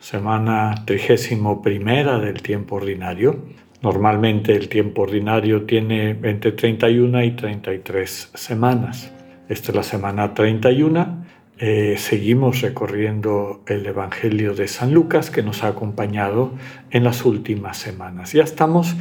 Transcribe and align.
semana 0.00 0.84
trigésimo 0.84 1.62
primera 1.62 2.18
del 2.18 2.42
tiempo 2.42 2.76
ordinario. 2.76 3.44
Normalmente 3.82 4.56
el 4.56 4.68
tiempo 4.68 5.02
ordinario 5.02 5.62
tiene 5.64 6.10
entre 6.22 6.52
31 6.52 7.24
y 7.24 7.30
33 7.32 8.30
semanas. 8.34 9.12
Esta 9.48 9.72
es 9.72 9.76
la 9.76 9.82
semana 9.82 10.34
31. 10.34 11.26
Eh, 11.58 11.96
seguimos 11.98 12.60
recorriendo 12.60 13.62
el 13.66 13.86
Evangelio 13.86 14.54
de 14.54 14.68
San 14.68 14.94
Lucas 14.94 15.30
que 15.30 15.42
nos 15.42 15.64
ha 15.64 15.68
acompañado 15.68 16.52
en 16.90 17.04
las 17.04 17.24
últimas 17.24 17.76
semanas. 17.76 18.32
Ya 18.32 18.44
estamos 18.44 18.94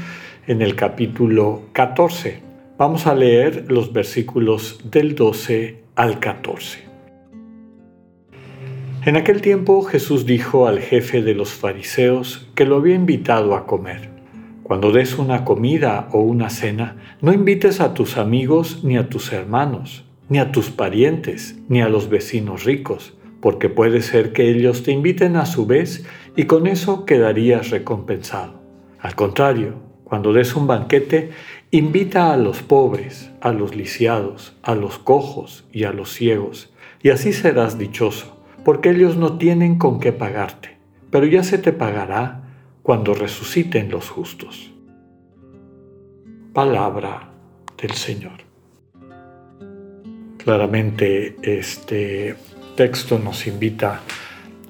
en 0.48 0.62
el 0.62 0.76
capítulo 0.76 1.64
14 1.74 2.48
Vamos 2.78 3.08
a 3.08 3.16
leer 3.16 3.72
los 3.72 3.92
versículos 3.92 4.80
del 4.84 5.16
12 5.16 5.82
al 5.96 6.20
14. 6.20 6.87
En 9.08 9.16
aquel 9.16 9.42
tiempo 9.42 9.84
Jesús 9.84 10.26
dijo 10.26 10.68
al 10.68 10.82
jefe 10.82 11.22
de 11.22 11.34
los 11.34 11.54
fariseos 11.54 12.50
que 12.56 12.66
lo 12.66 12.76
había 12.76 12.96
invitado 12.96 13.56
a 13.56 13.66
comer. 13.66 14.10
Cuando 14.64 14.92
des 14.92 15.18
una 15.18 15.46
comida 15.46 16.10
o 16.12 16.20
una 16.20 16.50
cena, 16.50 16.98
no 17.22 17.32
invites 17.32 17.80
a 17.80 17.94
tus 17.94 18.18
amigos 18.18 18.84
ni 18.84 18.98
a 18.98 19.08
tus 19.08 19.32
hermanos, 19.32 20.04
ni 20.28 20.40
a 20.40 20.52
tus 20.52 20.72
parientes, 20.72 21.58
ni 21.70 21.80
a 21.80 21.88
los 21.88 22.10
vecinos 22.10 22.66
ricos, 22.66 23.14
porque 23.40 23.70
puede 23.70 24.02
ser 24.02 24.34
que 24.34 24.50
ellos 24.50 24.84
te 24.84 24.92
inviten 24.92 25.38
a 25.38 25.46
su 25.46 25.66
vez 25.66 26.06
y 26.36 26.44
con 26.44 26.68
eso 26.68 27.06
quedarías 27.06 27.70
recompensado. 27.70 28.60
Al 29.00 29.16
contrario, 29.16 29.76
cuando 30.04 30.34
des 30.34 30.54
un 30.54 30.68
banquete, 30.68 31.30
invita 31.72 32.34
a 32.34 32.36
los 32.36 32.62
pobres, 32.62 33.32
a 33.40 33.54
los 33.54 33.74
lisiados, 33.74 34.58
a 34.64 34.76
los 34.76 34.98
cojos 34.98 35.64
y 35.72 35.86
a 35.86 35.94
los 35.94 36.12
ciegos, 36.12 36.74
y 37.02 37.12
así 37.12 37.32
serás 37.32 37.78
dichoso, 37.78 38.37
porque 38.68 38.90
ellos 38.90 39.16
no 39.16 39.38
tienen 39.38 39.78
con 39.78 40.02
qué 40.02 40.12
pagarte, 40.12 40.76
pero 41.10 41.26
ya 41.26 41.42
se 41.42 41.58
te 41.58 41.72
pagará 41.72 42.42
cuando 42.84 43.14
resuciten 43.14 43.90
los 43.90 44.10
justos. 44.10 44.74
Palabra 46.52 47.30
del 47.82 47.92
Señor. 47.92 48.42
Claramente 50.36 51.38
este 51.42 52.36
texto 52.76 53.18
nos 53.20 53.48
invita 53.48 54.02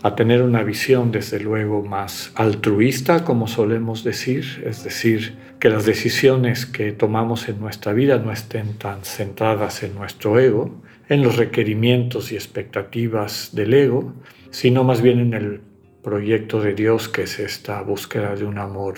a 0.03 0.13
tener 0.13 0.43
una 0.43 0.61
visión 0.61 1.11
desde 1.11 1.39
luego 1.39 1.81
más 1.81 2.31
altruista, 2.35 3.23
como 3.23 3.47
solemos 3.47 4.03
decir, 4.03 4.63
es 4.63 4.83
decir, 4.83 5.39
que 5.59 5.71
las 5.71 5.87
decisiones 5.87 6.67
que 6.67 6.91
tomamos 6.91 7.49
en 7.49 7.59
nuestra 7.59 7.93
vida 7.93 8.19
no 8.19 8.31
estén 8.31 8.77
tan 8.77 9.03
centradas 9.03 9.81
en 9.81 9.95
nuestro 9.95 10.39
ego, 10.39 10.83
en 11.09 11.23
los 11.23 11.37
requerimientos 11.37 12.31
y 12.31 12.35
expectativas 12.35 13.51
del 13.53 13.73
ego, 13.73 14.13
sino 14.49 14.83
más 14.83 15.01
bien 15.01 15.19
en 15.19 15.33
el 15.33 15.61
proyecto 16.03 16.61
de 16.61 16.73
Dios 16.73 17.09
que 17.09 17.23
es 17.23 17.39
esta 17.39 17.81
búsqueda 17.81 18.35
de 18.35 18.45
un 18.45 18.57
amor 18.57 18.95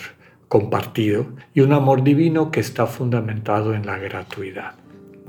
compartido 0.48 1.28
y 1.54 1.62
un 1.62 1.74
amor 1.74 2.04
divino 2.04 2.52
que 2.52 2.60
está 2.60 2.88
fundamentado 2.88 3.74
en 3.74 3.86
la 3.86 3.98
gratuidad 3.98 4.74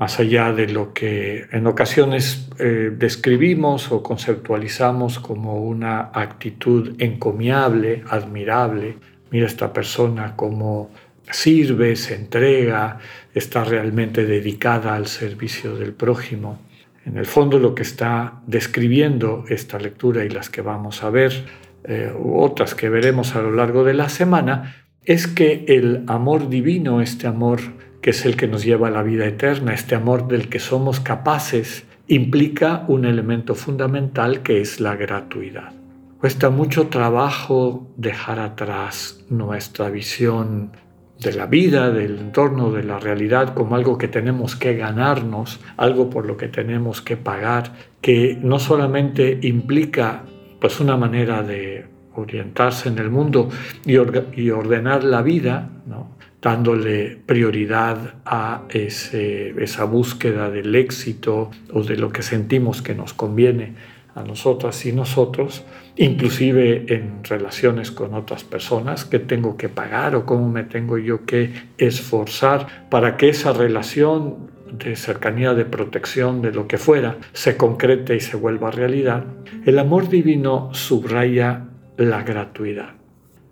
más 0.01 0.19
allá 0.19 0.51
de 0.51 0.67
lo 0.67 0.93
que 0.93 1.45
en 1.51 1.67
ocasiones 1.67 2.49
eh, 2.57 2.91
describimos 2.91 3.91
o 3.91 4.01
conceptualizamos 4.01 5.19
como 5.19 5.61
una 5.63 6.09
actitud 6.11 6.95
encomiable, 6.97 8.03
admirable. 8.09 8.97
Mira 9.29 9.45
esta 9.45 9.71
persona 9.71 10.35
como 10.35 10.89
sirve, 11.29 11.95
se 11.95 12.15
entrega, 12.15 12.97
está 13.35 13.63
realmente 13.63 14.25
dedicada 14.25 14.95
al 14.95 15.05
servicio 15.05 15.75
del 15.75 15.93
prójimo. 15.93 16.57
En 17.05 17.17
el 17.17 17.25
fondo 17.25 17.59
lo 17.59 17.73
que 17.73 17.81
está 17.81 18.41
describiendo 18.45 19.45
esta 19.49 19.79
lectura 19.79 20.23
y 20.23 20.29
las 20.29 20.49
que 20.49 20.61
vamos 20.61 21.03
a 21.03 21.09
ver, 21.09 21.45
eh, 21.83 22.13
otras 22.23 22.75
que 22.75 22.89
veremos 22.89 23.35
a 23.35 23.41
lo 23.41 23.51
largo 23.51 23.83
de 23.83 23.93
la 23.93 24.09
semana, 24.09 24.75
es 25.03 25.27
que 25.27 25.65
el 25.67 26.03
amor 26.07 26.49
divino, 26.49 27.01
este 27.01 27.27
amor 27.27 27.59
que 28.01 28.11
es 28.11 28.25
el 28.25 28.35
que 28.35 28.47
nos 28.47 28.63
lleva 28.63 28.87
a 28.87 28.91
la 28.91 29.03
vida 29.03 29.25
eterna, 29.25 29.73
este 29.73 29.95
amor 29.95 30.27
del 30.27 30.49
que 30.49 30.59
somos 30.59 30.99
capaces, 30.99 31.85
implica 32.07 32.83
un 32.87 33.05
elemento 33.05 33.55
fundamental 33.55 34.41
que 34.41 34.59
es 34.61 34.79
la 34.79 34.95
gratuidad. 34.95 35.73
Cuesta 36.19 36.49
mucho 36.49 36.87
trabajo 36.87 37.87
dejar 37.97 38.39
atrás 38.39 39.23
nuestra 39.29 39.89
visión 39.89 40.71
de 41.21 41.33
la 41.33 41.45
vida, 41.45 41.91
del 41.91 42.17
entorno, 42.17 42.71
de 42.71 42.83
la 42.83 42.99
realidad 42.99 43.53
como 43.53 43.75
algo 43.75 43.97
que 43.97 44.07
tenemos 44.07 44.55
que 44.55 44.75
ganarnos, 44.75 45.59
algo 45.77 46.09
por 46.09 46.25
lo 46.25 46.35
que 46.35 46.47
tenemos 46.47 47.01
que 47.01 47.15
pagar, 47.15 47.73
que 48.01 48.37
no 48.41 48.59
solamente 48.59 49.39
implica 49.43 50.23
pues 50.59 50.79
una 50.79 50.97
manera 50.97 51.43
de 51.43 51.85
orientarse 52.15 52.89
en 52.89 52.97
el 52.97 53.09
mundo 53.09 53.49
y, 53.85 53.97
ordenar 53.97 55.03
la 55.03 55.21
vida, 55.21 55.69
¿no? 55.85 56.17
dándole 56.41 57.19
prioridad 57.23 58.15
a 58.25 58.63
esa 58.69 59.83
búsqueda 59.83 60.49
del 60.49 60.73
éxito 60.73 61.51
o 61.71 61.83
de 61.83 61.97
lo 61.97 62.11
que 62.11 62.23
sentimos 62.23 62.81
que 62.81 62.95
nos 62.95 63.13
conviene 63.13 63.75
a 64.15 64.23
nosotras 64.23 64.85
y 64.85 64.91
nosotros, 64.91 65.63
inclusive 65.95 66.85
en 66.93 67.23
relaciones 67.23 67.91
con 67.91 68.13
otras 68.13 68.43
personas, 68.43 69.05
que 69.05 69.19
tengo 69.19 69.57
que 69.57 69.69
pagar 69.69 70.15
o 70.15 70.25
cómo 70.25 70.49
me 70.49 70.63
tengo 70.63 70.97
yo 70.97 71.25
que 71.25 71.51
esforzar 71.77 72.89
para 72.89 73.17
que 73.17 73.29
esa 73.29 73.53
relación 73.53 74.51
de 74.71 74.95
cercanía, 74.95 75.53
de 75.53 75.65
protección, 75.65 76.41
de 76.41 76.51
lo 76.51 76.67
que 76.67 76.77
fuera, 76.77 77.17
se 77.33 77.57
concrete 77.57 78.15
y 78.15 78.19
se 78.19 78.37
vuelva 78.37 78.71
realidad, 78.71 79.23
el 79.65 79.79
amor 79.79 80.09
divino 80.09 80.73
subraya 80.73 81.65
la 81.97 82.23
gratuidad. 82.23 82.91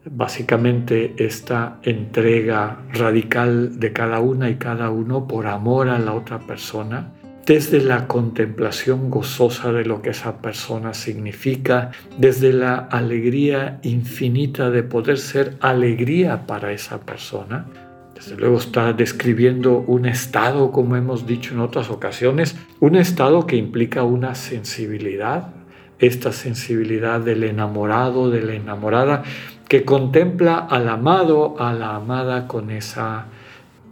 Básicamente 0.05 1.13
esta 1.17 1.79
entrega 1.83 2.79
radical 2.93 3.79
de 3.79 3.91
cada 3.91 4.21
una 4.21 4.49
y 4.49 4.55
cada 4.55 4.89
uno 4.89 5.27
por 5.27 5.45
amor 5.45 5.89
a 5.89 5.99
la 5.99 6.13
otra 6.13 6.39
persona, 6.39 7.13
desde 7.45 7.81
la 7.81 8.07
contemplación 8.07 9.09
gozosa 9.09 9.71
de 9.71 9.85
lo 9.85 10.01
que 10.01 10.11
esa 10.11 10.41
persona 10.41 10.93
significa, 10.93 11.91
desde 12.17 12.53
la 12.53 12.75
alegría 12.75 13.79
infinita 13.81 14.69
de 14.69 14.83
poder 14.83 15.17
ser 15.17 15.57
alegría 15.59 16.45
para 16.45 16.71
esa 16.71 16.99
persona. 16.99 17.65
Desde 18.13 18.35
luego 18.35 18.57
está 18.57 18.93
describiendo 18.93 19.79
un 19.79 20.05
estado, 20.05 20.71
como 20.71 20.95
hemos 20.95 21.25
dicho 21.25 21.53
en 21.53 21.61
otras 21.61 21.89
ocasiones, 21.89 22.55
un 22.79 22.95
estado 22.95 23.47
que 23.47 23.55
implica 23.55 24.03
una 24.03 24.35
sensibilidad, 24.35 25.53
esta 25.99 26.31
sensibilidad 26.31 27.19
del 27.21 27.43
enamorado, 27.43 28.29
de 28.29 28.41
la 28.41 28.53
enamorada, 28.53 29.23
que 29.67 29.85
contempla 29.85 30.57
al 30.57 30.89
amado, 30.89 31.55
a 31.59 31.73
la 31.73 31.95
amada 31.95 32.47
con 32.47 32.71
esa 32.71 33.27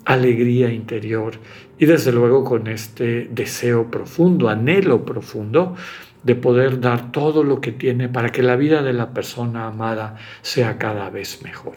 alegría 0.08 0.72
interior 0.72 1.34
y 1.78 1.86
desde 1.86 2.14
luego 2.14 2.46
con 2.46 2.68
este 2.68 3.28
deseo 3.30 3.92
profundo, 3.92 4.48
anhelo 4.48 5.04
profundo 5.04 5.76
de 6.24 6.36
poder 6.36 6.80
dar 6.80 7.12
todo 7.12 7.44
lo 7.44 7.60
que 7.60 7.74
tiene 7.74 8.08
para 8.08 8.30
que 8.30 8.42
la 8.42 8.56
vida 8.56 8.82
de 8.82 8.94
la 8.94 9.12
persona 9.14 9.68
amada 9.68 10.16
sea 10.42 10.78
cada 10.78 11.10
vez 11.10 11.42
mejor. 11.44 11.76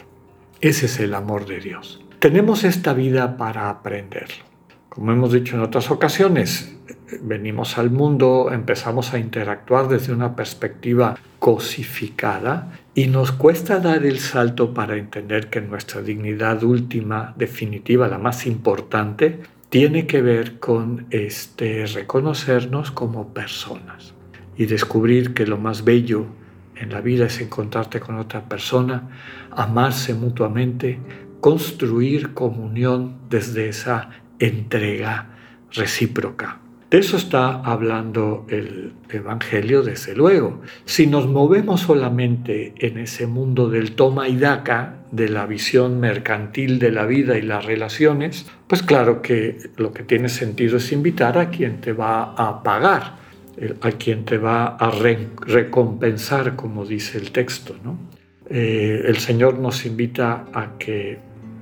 Ese 0.60 0.86
es 0.86 1.00
el 1.00 1.14
amor 1.14 1.46
de 1.46 1.58
Dios. 1.58 2.00
Tenemos 2.20 2.62
esta 2.62 2.92
vida 2.92 3.36
para 3.36 3.68
aprenderlo. 3.68 4.44
Como 4.88 5.10
hemos 5.10 5.32
dicho 5.32 5.56
en 5.56 5.62
otras 5.62 5.90
ocasiones, 5.90 6.76
venimos 7.22 7.78
al 7.78 7.90
mundo, 7.90 8.50
empezamos 8.52 9.12
a 9.12 9.18
interactuar 9.18 9.88
desde 9.88 10.12
una 10.12 10.36
perspectiva 10.36 11.16
cosificada 11.38 12.79
y 13.00 13.06
nos 13.06 13.32
cuesta 13.32 13.80
dar 13.80 14.04
el 14.04 14.18
salto 14.18 14.74
para 14.74 14.98
entender 14.98 15.48
que 15.48 15.62
nuestra 15.62 16.02
dignidad 16.02 16.62
última, 16.62 17.32
definitiva, 17.34 18.08
la 18.08 18.18
más 18.18 18.46
importante, 18.46 19.40
tiene 19.70 20.06
que 20.06 20.20
ver 20.20 20.58
con 20.58 21.06
este 21.08 21.86
reconocernos 21.86 22.90
como 22.90 23.32
personas 23.32 24.12
y 24.54 24.66
descubrir 24.66 25.32
que 25.32 25.46
lo 25.46 25.56
más 25.56 25.82
bello 25.82 26.26
en 26.76 26.90
la 26.90 27.00
vida 27.00 27.24
es 27.24 27.40
encontrarte 27.40 28.00
con 28.00 28.18
otra 28.18 28.46
persona, 28.50 29.08
amarse 29.50 30.12
mutuamente, 30.12 30.98
construir 31.40 32.34
comunión 32.34 33.16
desde 33.30 33.70
esa 33.70 34.10
entrega 34.38 35.30
recíproca. 35.72 36.60
De 36.90 36.98
eso 36.98 37.16
está 37.16 37.60
hablando 37.60 38.46
el 38.48 38.94
Evangelio, 39.10 39.82
desde 39.82 40.16
luego. 40.16 40.60
Si 40.84 41.06
nos 41.06 41.28
movemos 41.28 41.82
solamente 41.82 42.74
en 42.78 42.98
ese 42.98 43.28
mundo 43.28 43.70
del 43.70 43.92
toma 43.92 44.28
y 44.28 44.36
daca, 44.36 45.00
de 45.12 45.28
la 45.28 45.46
visión 45.46 45.98
mercantil 45.98 46.78
de 46.78 46.92
la 46.92 47.04
vida 47.04 47.36
y 47.36 47.42
las 47.42 47.64
relaciones, 47.64 48.46
pues 48.66 48.82
claro 48.82 49.22
que 49.22 49.58
lo 49.76 49.92
que 49.92 50.02
tiene 50.02 50.28
sentido 50.28 50.76
es 50.76 50.92
invitar 50.92 51.38
a 51.38 51.50
quien 51.50 51.80
te 51.80 51.92
va 51.92 52.34
a 52.34 52.62
pagar, 52.62 53.16
a 53.80 53.90
quien 53.92 54.24
te 54.24 54.38
va 54.38 54.76
a 54.76 54.90
recompensar, 54.90 56.56
como 56.56 56.84
dice 56.84 57.18
el 57.18 57.32
texto. 57.32 57.74
¿no? 57.82 57.98
Eh, 58.48 59.04
el 59.06 59.18
Señor 59.18 59.58
nos 59.58 59.84
invita 59.84 60.46
a 60.52 60.78
que 60.78 61.18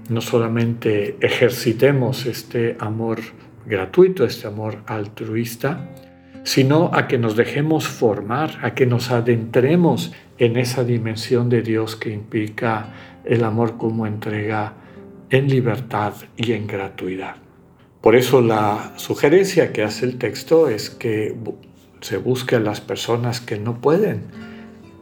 no 0.08 0.20
solamente 0.20 1.16
ejercitemos 1.20 2.26
este 2.26 2.76
amor 2.78 3.19
gratuito, 3.68 4.24
este 4.24 4.46
amor 4.46 4.82
altruista, 4.86 5.88
sino 6.44 6.90
a 6.94 7.06
que 7.06 7.18
nos 7.18 7.36
dejemos 7.36 7.86
formar, 7.86 8.58
a 8.62 8.74
que 8.74 8.86
nos 8.86 9.10
adentremos 9.10 10.12
en 10.38 10.56
esa 10.56 10.84
dimensión 10.84 11.48
de 11.48 11.62
Dios 11.62 11.96
que 11.96 12.10
implica 12.10 12.90
el 13.24 13.44
amor 13.44 13.76
como 13.76 14.06
entrega 14.06 14.74
en 15.30 15.48
libertad 15.48 16.14
y 16.36 16.52
en 16.52 16.66
gratuidad. 16.66 17.36
Por 18.00 18.16
eso 18.16 18.40
la 18.40 18.92
sugerencia 18.96 19.72
que 19.72 19.82
hace 19.82 20.06
el 20.06 20.18
texto 20.18 20.68
es 20.68 20.88
que 20.88 21.36
se 22.00 22.16
busque 22.16 22.56
a 22.56 22.60
las 22.60 22.80
personas 22.80 23.40
que 23.40 23.58
no 23.58 23.80
pueden 23.80 24.22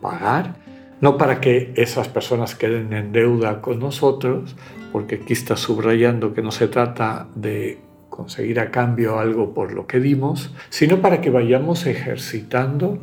pagar, 0.00 0.56
no 1.00 1.18
para 1.18 1.40
que 1.40 1.72
esas 1.76 2.08
personas 2.08 2.54
queden 2.54 2.92
en 2.92 3.12
deuda 3.12 3.60
con 3.60 3.78
nosotros, 3.78 4.56
porque 4.92 5.16
aquí 5.16 5.34
está 5.34 5.56
subrayando 5.56 6.32
que 6.32 6.42
no 6.42 6.50
se 6.50 6.68
trata 6.68 7.28
de 7.34 7.85
conseguir 8.16 8.58
a 8.58 8.70
cambio 8.70 9.18
algo 9.18 9.52
por 9.52 9.72
lo 9.72 9.86
que 9.86 10.00
dimos, 10.00 10.54
sino 10.70 11.02
para 11.02 11.20
que 11.20 11.28
vayamos 11.28 11.86
ejercitando, 11.86 12.98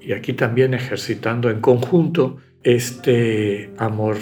y 0.00 0.12
aquí 0.12 0.32
también 0.32 0.74
ejercitando 0.74 1.48
en 1.48 1.60
conjunto, 1.60 2.38
este 2.64 3.70
amor 3.78 4.16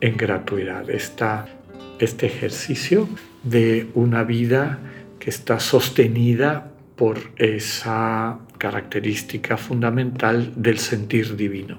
en 0.00 0.16
gratuidad, 0.18 0.84
este 0.90 2.26
ejercicio 2.26 3.08
de 3.42 3.88
una 3.94 4.24
vida 4.24 4.78
que 5.18 5.30
está 5.30 5.58
sostenida 5.58 6.70
por 6.94 7.18
esa 7.36 8.38
característica 8.58 9.56
fundamental 9.56 10.52
del 10.54 10.78
sentir 10.78 11.34
divino. 11.34 11.78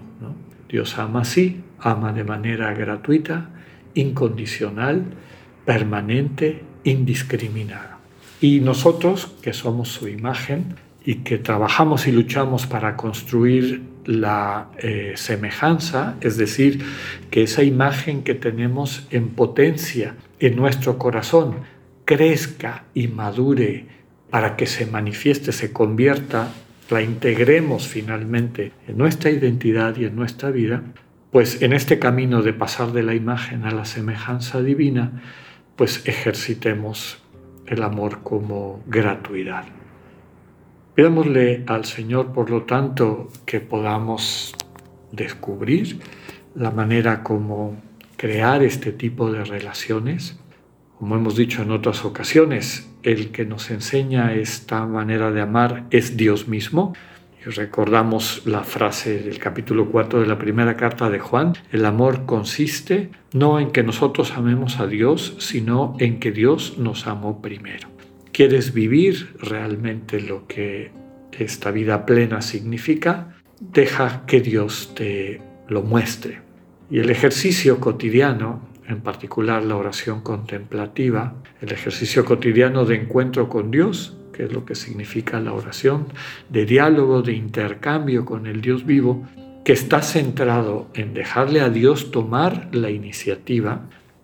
Dios 0.68 0.98
ama 0.98 1.22
así, 1.22 1.62
ama 1.80 2.12
de 2.12 2.24
manera 2.24 2.74
gratuita, 2.74 3.50
incondicional, 3.94 5.04
permanente, 5.66 6.64
indiscriminada. 6.84 7.99
Y 8.42 8.62
nosotros, 8.62 9.28
que 9.42 9.54
somos 9.54 9.90
su 9.90 10.08
imagen 10.08 10.76
y 11.04 11.16
que 11.16 11.38
trabajamos 11.38 12.08
y 12.08 12.12
luchamos 12.12 12.68
para 12.68 12.96
construir 12.96 13.82
la 14.06 14.70
eh, 14.78 15.14
semejanza, 15.16 16.16
es 16.22 16.38
decir, 16.38 16.84
que 17.32 17.44
esa 17.44 17.64
imagen 17.64 18.24
que 18.24 18.36
tenemos 18.36 19.08
en 19.12 19.30
potencia 19.30 20.16
en 20.40 20.56
nuestro 20.56 20.98
corazón 20.98 21.58
crezca 22.06 22.86
y 22.94 23.08
madure 23.08 23.86
para 24.30 24.56
que 24.56 24.66
se 24.66 24.86
manifieste, 24.86 25.52
se 25.52 25.72
convierta, 25.74 26.52
la 26.90 27.02
integremos 27.02 27.88
finalmente 27.88 28.72
en 28.88 28.98
nuestra 28.98 29.30
identidad 29.30 29.96
y 29.98 30.06
en 30.06 30.16
nuestra 30.16 30.50
vida, 30.50 30.82
pues 31.32 31.62
en 31.62 31.74
este 31.74 32.00
camino 32.00 32.42
de 32.42 32.54
pasar 32.54 32.94
de 32.94 33.04
la 33.04 33.14
imagen 33.14 33.66
a 33.66 33.72
la 33.72 33.86
semejanza 33.86 34.62
divina, 34.62 35.22
pues 35.76 36.02
ejercitemos 36.08 37.20
el 37.70 37.84
amor 37.84 38.24
como 38.24 38.82
gratuidad. 38.88 39.66
Pidámosle 40.96 41.64
al 41.68 41.86
Señor, 41.86 42.34
por 42.34 42.50
lo 42.50 42.64
tanto, 42.64 43.30
que 43.46 43.62
podamos 43.62 44.54
descubrir 45.12 46.00
la 46.56 46.72
manera 46.72 47.24
como 47.24 47.82
crear 48.18 48.64
este 48.64 48.92
tipo 48.92 49.32
de 49.32 49.46
relaciones. 49.46 50.38
Como 50.98 51.16
hemos 51.16 51.36
dicho 51.38 51.62
en 51.62 51.72
otras 51.72 52.04
ocasiones, 52.04 52.90
el 53.04 53.32
que 53.32 53.46
nos 53.46 53.70
enseña 53.72 54.34
esta 54.34 54.86
manera 54.86 55.32
de 55.32 55.42
amar 55.42 55.86
es 55.92 56.18
Dios 56.18 56.48
mismo. 56.48 56.94
Y 57.46 57.50
recordamos 57.52 58.42
la 58.46 58.64
frase 58.64 59.20
del 59.20 59.40
capítulo 59.40 59.90
4 59.90 60.20
de 60.20 60.28
la 60.28 60.38
primera 60.38 60.76
carta 60.76 61.10
de 61.10 61.20
Juan, 61.20 61.54
el 61.72 61.86
amor 61.86 62.26
consiste 62.26 63.12
no 63.32 63.60
en 63.60 63.72
que 63.72 63.82
nosotros 63.82 64.34
amemos 64.36 64.80
a 64.80 64.88
Dios, 64.88 65.36
sino 65.40 65.96
en 66.00 66.20
que 66.20 66.34
Dios 66.34 66.78
nos 66.78 67.08
amó 67.08 67.42
primero. 67.42 67.88
¿Quieres 68.34 68.74
vivir 68.74 69.36
realmente 69.40 70.20
lo 70.20 70.48
que 70.48 70.92
esta 71.38 71.72
vida 71.72 72.06
plena 72.06 72.42
significa? 72.42 73.38
Deja 73.62 74.26
que 74.26 74.42
Dios 74.42 74.94
te 74.94 75.42
lo 75.70 75.82
muestre. 75.82 76.42
Y 76.92 77.00
el 77.00 77.10
ejercicio 77.10 77.80
cotidiano, 77.80 78.68
en 78.88 79.00
particular 79.00 79.64
la 79.64 79.78
oración 79.78 80.22
contemplativa, 80.22 81.36
el 81.62 81.72
ejercicio 81.72 82.26
cotidiano 82.26 82.84
de 82.84 82.96
encuentro 82.96 83.48
con 83.48 83.72
Dios, 83.72 84.19
que 84.40 84.46
es 84.46 84.54
lo 84.54 84.64
que 84.64 84.74
significa 84.74 85.42
la 85.42 85.52
oración, 85.52 86.06
de 86.48 86.66
diálogo, 86.66 87.22
de 87.22 87.34
intercambio 87.34 88.24
con 88.24 88.48
el 88.48 88.62
Dios 88.62 88.86
vivo, 88.86 89.28
que 89.66 89.74
está 89.74 90.02
centrado 90.02 90.88
en 90.94 91.14
dejarle 91.14 91.60
a 91.60 91.68
Dios 91.68 92.10
tomar 92.10 92.70
la 92.72 92.90
iniciativa, 92.90 93.82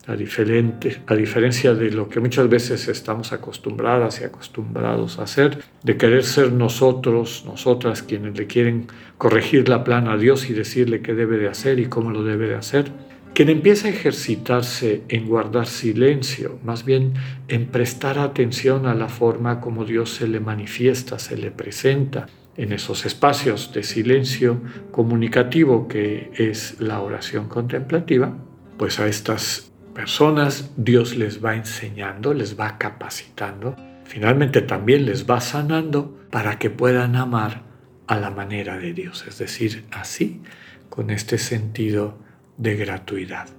a, 0.08 0.16
diferente, 0.16 1.02
a 1.08 1.16
diferencia 1.16 1.74
de 1.74 1.92
lo 1.92 2.08
que 2.08 2.22
muchas 2.22 2.48
veces 2.48 2.88
estamos 2.88 3.34
acostumbradas 3.34 4.22
y 4.22 4.24
acostumbrados 4.24 5.20
a 5.20 5.24
hacer, 5.24 5.62
de 5.84 5.98
querer 5.98 6.24
ser 6.24 6.54
nosotros, 6.54 7.44
nosotras 7.46 8.02
quienes 8.02 8.38
le 8.38 8.48
quieren 8.48 8.88
corregir 9.18 9.68
la 9.68 9.84
plana 9.84 10.14
a 10.14 10.18
Dios 10.18 10.50
y 10.50 10.54
decirle 10.54 11.02
qué 11.02 11.14
debe 11.14 11.38
de 11.38 11.50
hacer 11.50 11.78
y 11.78 11.88
cómo 11.88 12.12
lo 12.12 12.24
debe 12.24 12.48
de 12.48 12.56
hacer 12.56 12.90
quien 13.36 13.50
empieza 13.50 13.90
a 13.90 13.92
ejercitarse 13.92 15.04
en 15.10 15.28
guardar 15.28 15.68
silencio, 15.68 16.58
más 16.64 16.86
bien 16.86 17.16
en 17.50 17.66
prestar 17.68 18.18
atención 18.18 18.86
a 18.86 18.96
la 18.96 19.10
forma 19.10 19.60
como 19.60 19.84
Dios 19.84 20.12
se 20.16 20.26
le 20.26 20.40
manifiesta, 20.40 21.20
se 21.20 21.36
le 21.36 21.52
presenta 21.52 22.28
en 22.56 22.72
esos 22.72 23.06
espacios 23.06 23.74
de 23.74 23.84
silencio 23.84 24.62
comunicativo 24.90 25.90
que 25.90 26.32
es 26.36 26.80
la 26.80 27.02
oración 27.02 27.50
contemplativa, 27.50 28.34
pues 28.78 29.02
a 29.02 29.08
estas 29.08 29.70
personas 29.94 30.72
Dios 30.78 31.18
les 31.18 31.44
va 31.44 31.56
enseñando, 31.56 32.34
les 32.34 32.58
va 32.58 32.78
capacitando, 32.78 33.76
finalmente 34.06 34.62
también 34.62 35.06
les 35.06 35.30
va 35.30 35.42
sanando 35.42 36.26
para 36.32 36.58
que 36.58 36.70
puedan 36.70 37.18
amar 37.18 37.64
a 38.08 38.18
la 38.18 38.32
manera 38.32 38.78
de 38.78 38.94
Dios, 38.94 39.26
es 39.28 39.40
decir, 39.40 39.84
así, 39.92 40.42
con 40.90 41.10
este 41.10 41.38
sentido 41.38 42.24
de 42.58 42.76
gratuidad. 42.76 43.50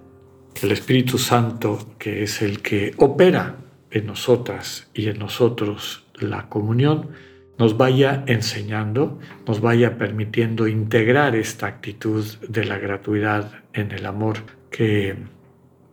El 0.63 0.73
Espíritu 0.73 1.19
Santo, 1.19 1.95
que 1.99 2.23
es 2.23 2.41
el 2.43 2.63
que 2.63 2.95
opera 2.97 3.57
en 3.91 4.07
nosotras 4.07 4.91
y 4.95 5.09
en 5.09 5.19
nosotros 5.19 6.07
la 6.15 6.49
comunión, 6.49 7.11
nos 7.59 7.77
vaya 7.77 8.25
enseñando, 8.27 9.19
nos 9.47 9.61
vaya 9.61 9.97
permitiendo 9.99 10.67
integrar 10.67 11.35
esta 11.35 11.67
actitud 11.67 12.25
de 12.49 12.65
la 12.65 12.79
gratuidad 12.79 13.63
en 13.73 13.93
el 13.93 14.07
amor 14.07 14.39
que 14.71 15.17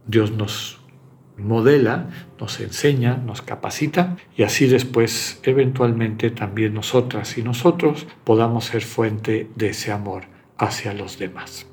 Dios 0.05 0.31
nos 0.31 0.79
modela, 1.38 2.10
nos 2.39 2.60
enseña, 2.60 3.17
nos 3.17 3.41
capacita 3.41 4.17
y 4.38 4.43
así 4.43 4.67
después 4.67 5.39
eventualmente 5.43 6.29
también 6.29 6.74
nosotras 6.74 7.38
y 7.38 7.43
nosotros 7.43 8.07
podamos 8.24 8.65
ser 8.65 8.83
fuente 8.83 9.50
de 9.55 9.69
ese 9.69 9.91
amor 9.91 10.25
hacia 10.57 10.93
los 10.93 11.17
demás. 11.17 11.72